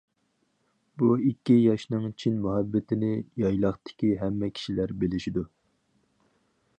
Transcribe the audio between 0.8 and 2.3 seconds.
بۇ ئىككى ياشنىڭ